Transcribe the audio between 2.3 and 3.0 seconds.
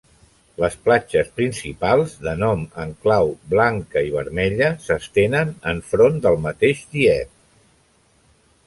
nom en